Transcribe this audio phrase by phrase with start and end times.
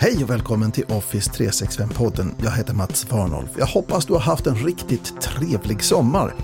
[0.00, 2.34] Hej och välkommen till Office 365-podden.
[2.42, 3.50] Jag heter Mats Warnolf.
[3.58, 6.34] Jag hoppas du har haft en riktigt trevlig sommar.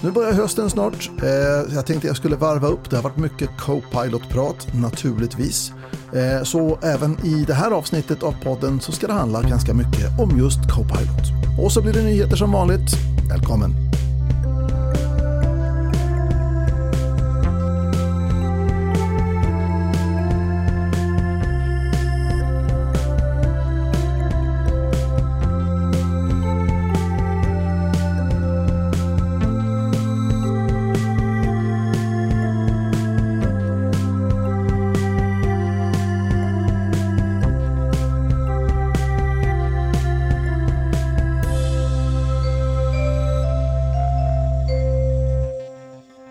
[0.00, 1.10] Nu börjar hösten snart.
[1.22, 2.90] Eh, jag tänkte jag skulle varva upp.
[2.90, 5.72] Det har varit mycket Copilot-prat, naturligtvis.
[6.12, 10.20] Eh, så även i det här avsnittet av podden så ska det handla ganska mycket
[10.20, 11.58] om just Copilot.
[11.62, 12.90] Och så blir det nyheter som vanligt.
[13.28, 13.91] Välkommen!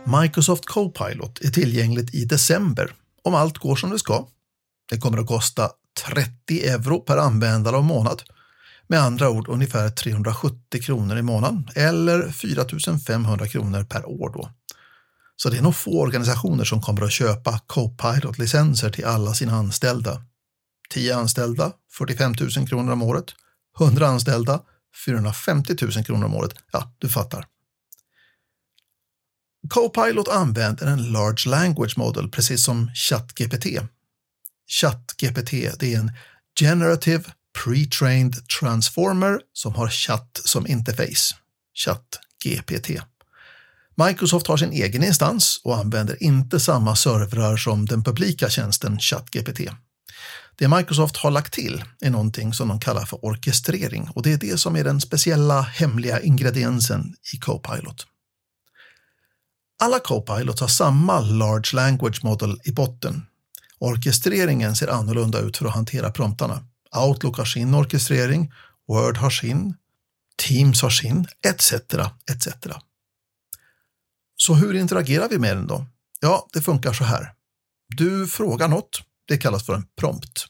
[0.05, 4.27] Microsoft Copilot är tillgängligt i december om allt går som det ska.
[4.89, 5.69] Det kommer att kosta
[6.07, 8.23] 30 euro per användare och månad.
[8.87, 12.65] Med andra ord ungefär 370 kronor i månaden eller 4
[13.07, 14.49] 500 kronor per år då.
[15.35, 20.21] Så det är nog få organisationer som kommer att köpa Copilot-licenser till alla sina anställda.
[20.89, 23.26] 10 anställda, 45 000 kronor om året.
[23.79, 24.61] 100 anställda,
[25.05, 26.55] 450 000 kronor om året.
[26.71, 27.45] Ja, du fattar.
[29.71, 33.65] Copilot använder en Large Language Model precis som ChatGPT.
[34.67, 36.11] ChatGPT det är en
[36.59, 37.23] Generative
[37.59, 41.35] Pre-trained Transformer som har chatt som interface.
[41.73, 42.89] ChatGPT.
[44.07, 49.59] Microsoft har sin egen instans och använder inte samma servrar som den publika tjänsten ChatGPT.
[50.55, 54.37] Det Microsoft har lagt till är någonting som de kallar för orkestrering och det är
[54.37, 58.07] det som är den speciella hemliga ingrediensen i Copilot.
[59.84, 63.26] Alla Copilots har samma Large Language Model i botten.
[63.79, 66.66] Orkestreringen ser annorlunda ut för att hantera promptarna.
[66.96, 68.53] Outlook har sin orkestrering,
[68.88, 69.75] Word har sin,
[70.47, 71.73] Teams har sin, etc.
[72.31, 72.47] etc.
[74.35, 75.85] Så hur interagerar vi med den då?
[76.19, 77.34] Ja, det funkar så här.
[77.88, 80.45] Du frågar något, det kallas för en prompt.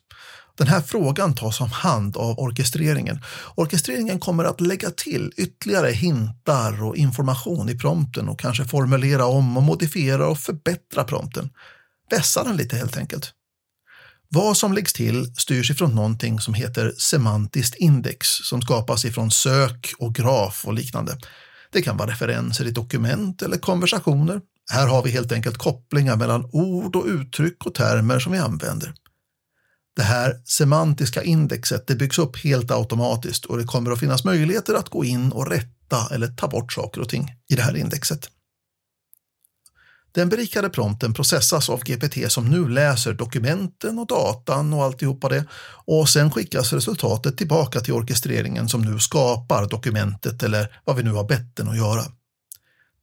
[0.62, 3.24] Den här frågan tas om hand av orkestreringen.
[3.56, 9.58] Orkestreringen kommer att lägga till ytterligare hintar och information i prompten och kanske formulera om
[9.58, 11.50] och modifiera och förbättra prompten.
[12.12, 13.32] Vässa den lite helt enkelt.
[14.30, 19.94] Vad som läggs till styrs ifrån någonting som heter semantiskt index som skapas ifrån sök
[19.98, 21.18] och graf och liknande.
[21.72, 24.42] Det kan vara referenser i dokument eller konversationer.
[24.72, 28.94] Här har vi helt enkelt kopplingar mellan ord och uttryck och termer som vi använder.
[29.96, 34.74] Det här semantiska indexet det byggs upp helt automatiskt och det kommer att finnas möjligheter
[34.74, 38.30] att gå in och rätta eller ta bort saker och ting i det här indexet.
[40.14, 45.46] Den berikade prompten processas av GPT som nu läser dokumenten och datan och alltihopa det
[45.86, 51.12] och sen skickas resultatet tillbaka till orkestreringen som nu skapar dokumentet eller vad vi nu
[51.12, 52.04] har bett den att göra.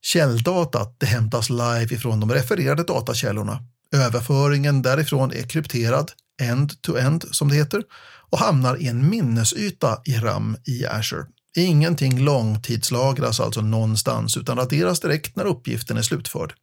[0.02, 3.58] Källdatat det hämtas live ifrån de refererade datakällorna.
[3.92, 7.82] Överföringen därifrån är krypterad end-to-end som det heter
[8.30, 11.26] och hamnar i en minnesyta i RAM i Azure.
[11.56, 16.54] Ingenting långtidslagras alltså någonstans utan raderas direkt när uppgiften är slutförd.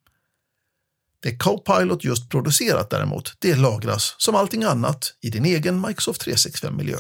[1.19, 6.97] Det Copilot just producerat däremot, det lagras som allting annat i din egen Microsoft 365-miljö.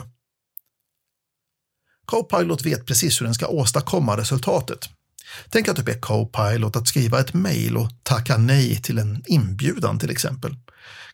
[2.05, 4.89] Copilot vet precis hur den ska åstadkomma resultatet.
[5.49, 9.99] Tänk att du ber Copilot att skriva ett mejl och tacka nej till en inbjudan
[9.99, 10.55] till exempel.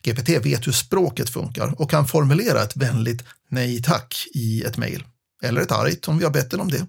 [0.03, 5.03] GPT vet hur språket funkar och kan formulera ett vänligt nej tack i ett mejl.
[5.43, 6.85] Eller ett argt om vi har bett den om det.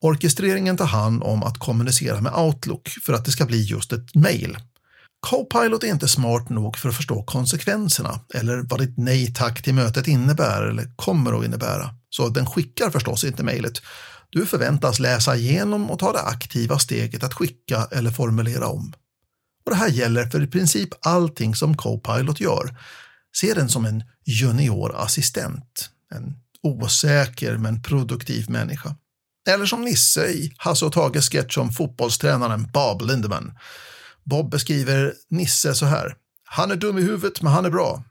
[0.00, 4.14] Orkestreringen tar hand om att kommunicera med Outlook för att det ska bli just ett
[4.14, 4.58] mejl.
[5.20, 9.74] Copilot är inte smart nog för att förstå konsekvenserna eller vad ditt nej tack till
[9.74, 11.90] mötet innebär eller kommer att innebära.
[12.10, 13.82] Så den skickar förstås inte mejlet.
[14.30, 18.92] Du förväntas läsa igenom och ta det aktiva steget att skicka eller formulera om.
[19.64, 22.76] Och det här gäller för i princip allting som Copilot gör.
[23.36, 28.94] Se den som en juniorassistent, en osäker men produktiv människa.
[29.48, 33.52] Eller som Nisse i Hasse och Tages sketch om fotbollstränaren Bob Lindeman.
[34.24, 36.16] Bob beskriver Nisse så här.
[36.44, 38.04] Han är dum i huvudet, men han är bra.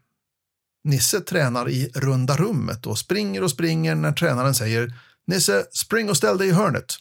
[0.84, 4.94] Nisse tränar i runda rummet och springer och springer när tränaren säger
[5.28, 6.96] Nisse, spring och ställ dig i hörnet.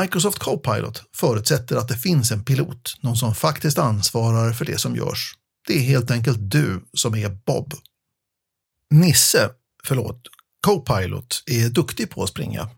[0.00, 4.96] Microsoft Copilot förutsätter att det finns en pilot, någon som faktiskt ansvarar för det som
[4.96, 5.34] görs.
[5.66, 7.74] Det är helt enkelt du som är Bob.
[8.90, 9.50] Nisse,
[9.84, 10.22] förlåt,
[10.66, 12.70] Copilot är duktig på att springa.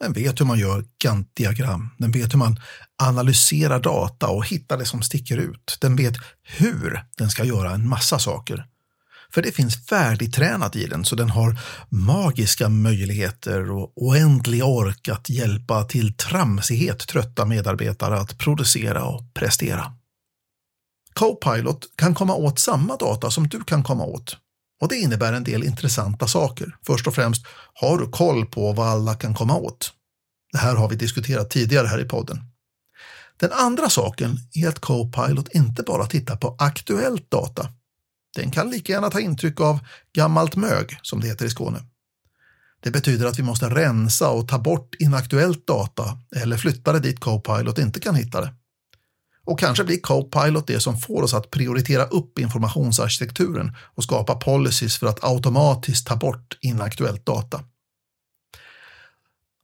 [0.00, 1.90] Den vet hur man gör Gantt-diagram.
[1.98, 2.60] Den vet hur man
[3.02, 5.78] analyserar data och hittar det som sticker ut.
[5.80, 8.66] Den vet hur den ska göra en massa saker.
[9.34, 11.58] För det finns färdigtränat i den så den har
[11.88, 19.92] magiska möjligheter och oändlig ork att hjälpa till tramsighet trötta medarbetare att producera och prestera.
[21.14, 24.36] Copilot kan komma åt samma data som du kan komma åt.
[24.80, 26.76] Och det innebär en del intressanta saker.
[26.86, 29.92] Först och främst, har du koll på vad alla kan komma åt?
[30.52, 32.38] Det här har vi diskuterat tidigare här i podden.
[33.36, 37.68] Den andra saken är att Copilot inte bara tittar på aktuellt data.
[38.36, 39.78] Den kan lika gärna ta intryck av
[40.14, 41.82] gammalt mög, som det heter i Skåne.
[42.82, 47.20] Det betyder att vi måste rensa och ta bort inaktuellt data eller flytta det dit
[47.20, 48.54] Copilot inte kan hitta det.
[49.44, 54.98] Och kanske blir Copilot det som får oss att prioritera upp informationsarkitekturen och skapa policies
[54.98, 57.60] för att automatiskt ta bort inaktuellt data.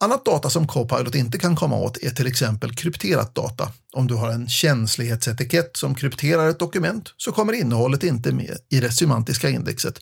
[0.00, 3.72] Annat data som Copilot inte kan komma åt är till exempel krypterat data.
[3.92, 8.80] Om du har en känslighetsetikett som krypterar ett dokument så kommer innehållet inte med i
[8.80, 9.98] det semantiska indexet.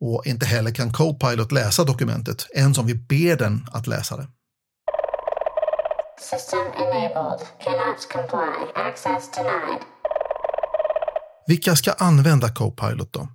[0.00, 4.28] Och inte heller kan Copilot läsa dokumentet, ens om vi ber den att läsa det.
[6.20, 7.46] System enabled.
[7.64, 8.82] Cannot comply.
[8.88, 9.82] Access denied.
[11.46, 13.28] Vilka ska använda Copilot då?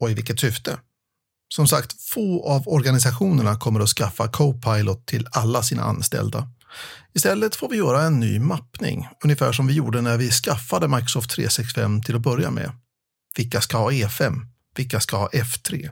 [0.00, 0.78] Och i vilket syfte?
[1.54, 6.48] Som sagt, få av organisationerna kommer att skaffa Copilot till alla sina anställda.
[7.14, 11.30] Istället får vi göra en ny mappning, ungefär som vi gjorde när vi skaffade Microsoft
[11.30, 12.72] 365 till att börja med.
[13.36, 14.36] Vilka ska ha E5?
[14.76, 15.90] Vilka ska ha F3?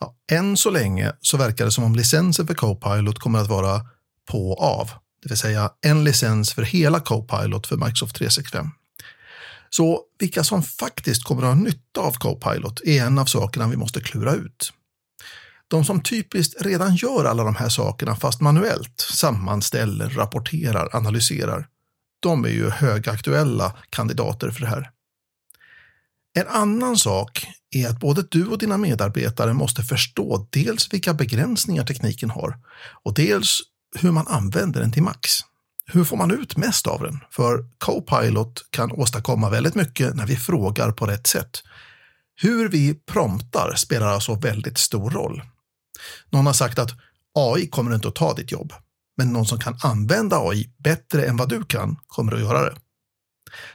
[0.00, 3.80] Ja, än så länge så verkar det som om licensen för Copilot kommer att vara
[4.30, 4.90] på och av,
[5.22, 8.70] det vill säga en licens för hela Copilot för Microsoft 365.
[9.70, 13.76] Så vilka som faktiskt kommer att ha nytta av Copilot är en av sakerna vi
[13.76, 14.72] måste klura ut.
[15.68, 21.68] De som typiskt redan gör alla de här sakerna fast manuellt, sammanställer, rapporterar, analyserar,
[22.20, 24.90] de är ju högaktuella kandidater för det här.
[26.38, 31.84] En annan sak är att både du och dina medarbetare måste förstå dels vilka begränsningar
[31.84, 32.58] tekniken har
[33.04, 33.60] och dels
[33.98, 35.30] hur man använder den till max.
[35.86, 37.20] Hur får man ut mest av den?
[37.30, 41.62] För Copilot kan åstadkomma väldigt mycket när vi frågar på rätt sätt.
[42.34, 45.42] Hur vi promptar spelar alltså väldigt stor roll.
[46.30, 46.90] Någon har sagt att
[47.34, 48.72] AI kommer inte att ta ditt jobb,
[49.16, 52.76] men någon som kan använda AI bättre än vad du kan kommer att göra det.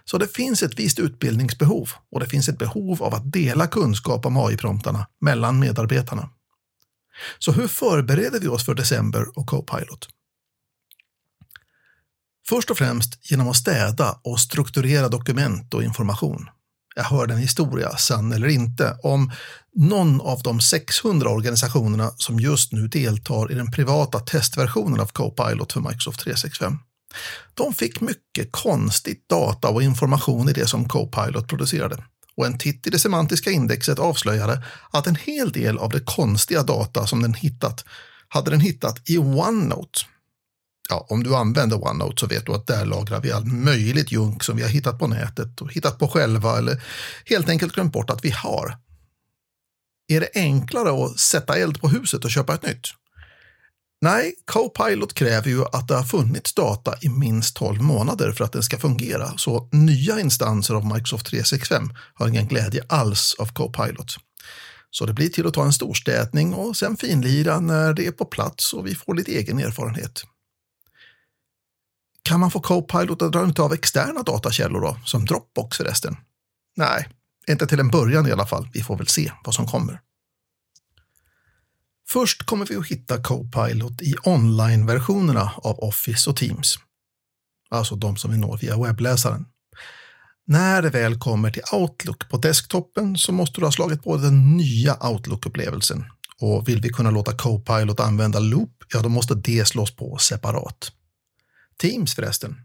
[0.05, 4.25] Så det finns ett visst utbildningsbehov och det finns ett behov av att dela kunskap
[4.25, 6.29] om AI-promptarna mellan medarbetarna.
[7.39, 10.09] Så hur förbereder vi oss för december och Copilot?
[12.49, 16.49] Först och främst genom att städa och strukturera dokument och information.
[16.95, 19.31] Jag hörde en historia, sann eller inte, om
[19.75, 25.73] någon av de 600 organisationerna som just nu deltar i den privata testversionen av Copilot
[25.73, 26.77] för Microsoft 365.
[27.53, 32.03] De fick mycket konstigt data och information i det som Copilot producerade.
[32.35, 36.63] Och en titt i det semantiska indexet avslöjade att en hel del av det konstiga
[36.63, 37.85] data som den hittat
[38.27, 39.99] hade den hittat i OneNote,
[40.91, 44.43] ja, om du använder OneNote så vet du att där lagrar vi all möjligt junk
[44.43, 46.83] som vi har hittat på nätet och hittat på själva eller
[47.25, 48.77] helt enkelt glömt bort att vi har.
[50.07, 52.87] Är det enklare att sätta eld på huset och köpa ett nytt?
[54.01, 58.51] Nej, Copilot kräver ju att det har funnits data i minst 12 månader för att
[58.51, 64.15] den ska fungera, så nya instanser av Microsoft 365 har ingen glädje alls av Copilot.
[64.91, 68.25] Så det blir till att ta en storstädning och sen finlira när det är på
[68.25, 70.23] plats och vi får lite egen erfarenhet.
[72.23, 76.17] Kan man få Copilot att dra nytta av externa datakällor då, som Dropbox förresten?
[76.75, 77.07] Nej,
[77.47, 78.69] inte till en början i alla fall.
[78.73, 79.99] Vi får väl se vad som kommer.
[82.09, 86.79] Först kommer vi att hitta Copilot i online-versionerna av Office och Teams.
[87.69, 89.45] Alltså de som vi når via webbläsaren.
[90.47, 94.57] När det väl kommer till Outlook på desktopen så måste du ha slagit på den
[94.57, 96.03] nya Outlook-upplevelsen.
[96.39, 100.91] Och vill vi kunna låta Copilot använda Loop, ja då måste det slås på separat.
[101.81, 102.55] Teams förresten.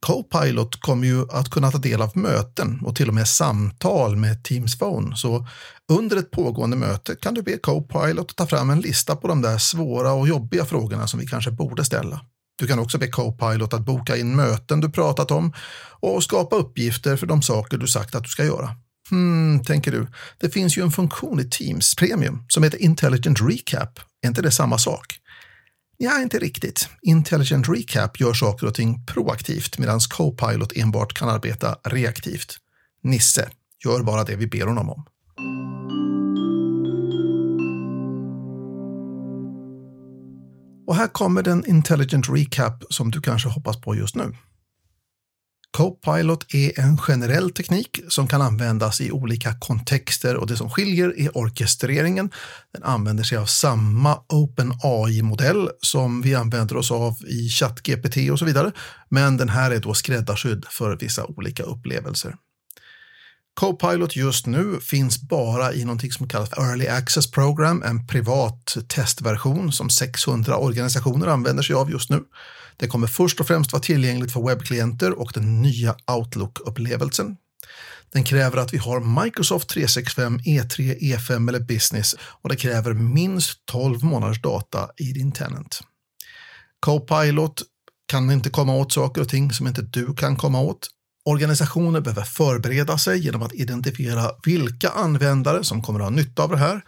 [0.00, 4.44] Copilot kommer ju att kunna ta del av möten och till och med samtal med
[4.44, 5.16] Teams Phone.
[5.16, 5.46] Så
[5.92, 9.58] under ett pågående möte kan du be Copilot ta fram en lista på de där
[9.58, 12.20] svåra och jobbiga frågorna som vi kanske borde ställa.
[12.58, 15.52] Du kan också be Copilot att boka in möten du pratat om
[16.00, 18.70] och skapa uppgifter för de saker du sagt att du ska göra.
[19.10, 20.06] Hmm, tänker du,
[20.40, 24.00] det finns ju en funktion i Teams Premium som heter Intelligent Recap.
[24.22, 25.20] Är inte det samma sak?
[25.96, 26.88] Ja, inte riktigt.
[27.02, 32.56] Intelligent Recap gör saker och ting proaktivt medan Copilot enbart kan arbeta reaktivt.
[33.02, 33.50] Nisse
[33.84, 35.04] gör bara det vi ber honom om.
[40.86, 44.34] Och här kommer den Intelligent Recap som du kanske hoppas på just nu.
[45.76, 51.20] Copilot är en generell teknik som kan användas i olika kontexter och det som skiljer
[51.20, 52.30] är orkestreringen.
[52.72, 58.44] Den använder sig av samma OpenAI-modell som vi använder oss av i ChatGPT och så
[58.44, 58.72] vidare,
[59.08, 62.34] men den här är då skräddarsydd för vissa olika upplevelser.
[63.54, 69.72] Copilot just nu finns bara i någonting som kallas Early Access Program, en privat testversion
[69.72, 72.22] som 600 organisationer använder sig av just nu.
[72.76, 77.36] Det kommer först och främst vara tillgängligt för webbklienter och den nya Outlook-upplevelsen.
[78.12, 83.66] Den kräver att vi har Microsoft 365, E3, E5 eller Business och det kräver minst
[83.66, 85.80] 12 månaders data i din tenant.
[86.80, 87.62] Copilot
[88.06, 90.88] kan inte komma åt saker och ting som inte du kan komma åt.
[91.24, 96.50] Organisationer behöver förbereda sig genom att identifiera vilka användare som kommer att ha nytta av
[96.50, 96.82] det här.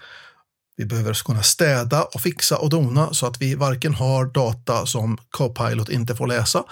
[0.77, 5.19] Vi behöver kunna städa och fixa och dona så att vi varken har data som
[5.31, 6.65] Copilot inte får läsa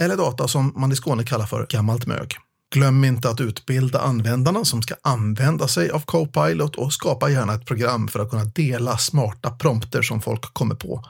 [0.00, 2.36] eller data som man i Skåne kallar för gammalt mög.
[2.74, 7.66] Glöm inte att utbilda användarna som ska använda sig av Copilot och skapa gärna ett
[7.66, 11.04] program för att kunna dela smarta prompter som folk kommer på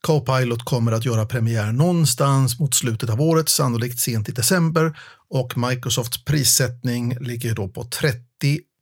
[0.00, 5.58] Copilot kommer att göra premiär någonstans mot slutet av året, sannolikt sent i december och
[5.58, 8.24] Microsofts prissättning ligger då på 30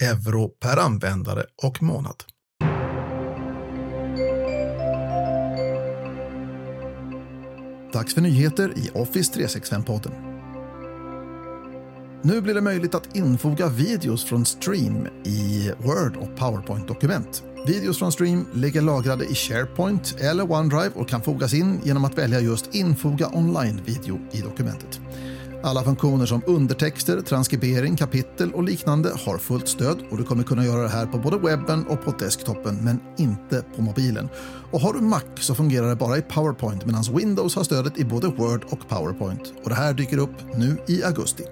[0.03, 2.25] euro per användare och månad.
[7.93, 10.13] Dags för nyheter i Office 365-podden.
[12.23, 17.43] Nu blir det möjligt att infoga videos från Stream i Word och PowerPoint-dokument.
[17.67, 22.19] Videos från Stream ligger lagrade i SharePoint eller OneDrive och kan fogas in genom att
[22.19, 25.01] välja just Infoga online-video i dokumentet.
[25.63, 30.65] Alla funktioner som undertexter, transkribering, kapitel och liknande har fullt stöd och du kommer kunna
[30.65, 34.29] göra det här på både webben och på desktopen men inte på mobilen.
[34.71, 38.05] Och har du Mac så fungerar det bara i PowerPoint medan Windows har stödet i
[38.05, 39.53] både Word och PowerPoint.
[39.63, 41.45] Och det här dyker upp nu i augusti.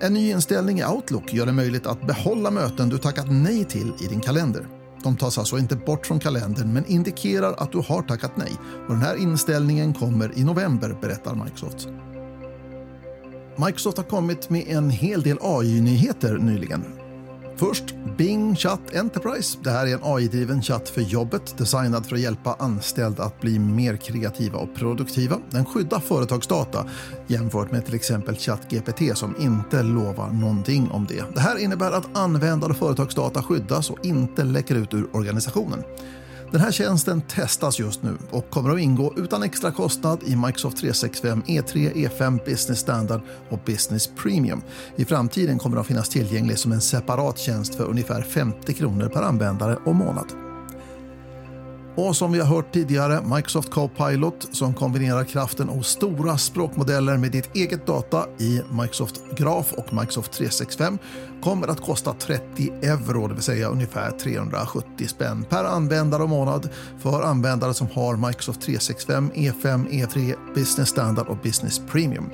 [0.00, 3.92] En ny inställning i Outlook gör det möjligt att behålla möten du tackat nej till
[4.00, 4.66] i din kalender.
[5.02, 8.52] De tas alltså inte bort från kalendern men indikerar att du har tackat nej.
[8.88, 11.88] Och den här inställningen kommer i november, berättar Microsoft.
[13.66, 16.84] Microsoft har kommit med en hel del AI-nyheter nyligen.
[17.58, 19.58] Först Bing Chat Enterprise.
[19.62, 23.58] Det här är en AI-driven chatt för jobbet designad för att hjälpa anställda att bli
[23.58, 25.38] mer kreativa och produktiva.
[25.50, 26.86] Den skyddar företagsdata
[27.26, 31.24] jämfört med till exempel ChatGPT som inte lovar någonting om det.
[31.34, 35.82] Det här innebär att användare och företagsdata skyddas och inte läcker ut ur organisationen.
[36.56, 40.76] Den här tjänsten testas just nu och kommer att ingå utan extra kostnad i Microsoft
[40.76, 44.62] 365 E3, E5, Business Standard och Business Premium.
[44.96, 49.08] I framtiden kommer den att finnas tillgänglig som en separat tjänst för ungefär 50 kronor
[49.08, 50.45] per användare och månad.
[51.96, 57.32] Och som vi har hört tidigare, Microsoft Copilot som kombinerar kraften hos stora språkmodeller med
[57.32, 60.98] ditt eget data i Microsoft Graph och Microsoft 365
[61.42, 66.68] kommer att kosta 30 euro, det vill säga ungefär 370 spänn per användare och månad
[66.98, 72.30] för användare som har Microsoft 365, E5, E3, Business Standard och Business Premium.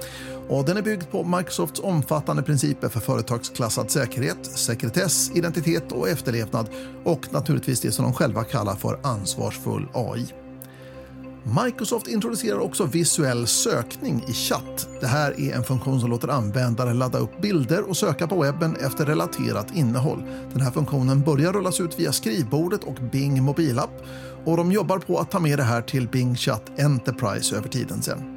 [0.49, 6.69] Och den är byggd på Microsofts omfattande principer för företagsklassad säkerhet, sekretess, identitet och efterlevnad
[7.05, 10.27] och naturligtvis det som de själva kallar för ansvarsfull AI.
[11.65, 14.89] Microsoft introducerar också visuell sökning i chatt.
[15.01, 18.77] Det här är en funktion som låter användare ladda upp bilder och söka på webben
[18.77, 20.23] efter relaterat innehåll.
[20.53, 24.03] Den här funktionen börjar rullas ut via skrivbordet och Bing mobilapp
[24.45, 28.03] och de jobbar på att ta med det här till Bing Chat Enterprise över tiden
[28.03, 28.32] sen.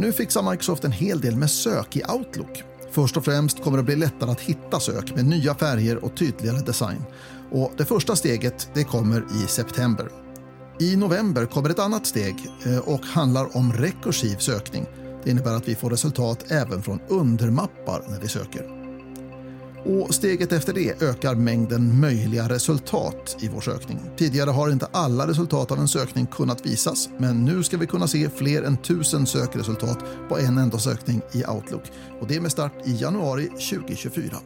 [0.00, 2.62] Nu fixar Microsoft en hel del med sök i Outlook.
[2.90, 6.58] Först och främst kommer det bli lättare att hitta sök med nya färger och tydligare
[6.58, 7.02] design.
[7.52, 10.08] Och det första steget det kommer i september.
[10.80, 12.36] I november kommer ett annat steg
[12.66, 14.86] eh, och handlar om rekursiv sökning.
[15.24, 18.77] Det innebär att vi får resultat även från undermappar när vi söker.
[19.84, 24.00] Och steget efter det ökar mängden möjliga resultat i vår sökning.
[24.16, 28.06] Tidigare har inte alla resultat av en sökning kunnat visas, men nu ska vi kunna
[28.06, 31.82] se fler än tusen sökresultat på en enda sökning i Outlook.
[32.20, 34.36] Och det med start i januari 2024.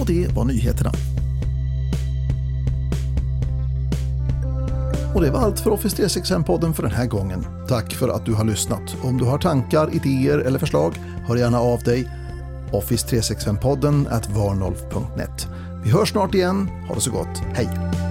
[0.00, 0.92] Och det var nyheterna.
[5.14, 7.46] Och det var allt för Office 365-podden för den här gången.
[7.68, 8.96] Tack för att du har lyssnat.
[9.02, 10.94] Om du har tankar, idéer eller förslag,
[11.26, 12.19] hör gärna av dig
[12.72, 15.48] Office 365-podden at varnolf.net.
[15.84, 16.68] Vi hörs snart igen.
[16.88, 17.42] Ha det så gott.
[17.54, 18.09] Hej!